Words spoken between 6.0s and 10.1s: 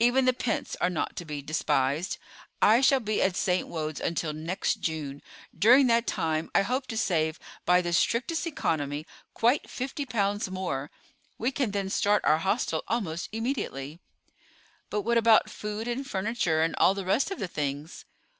time I hope to save, by the strictest economy, quite fifty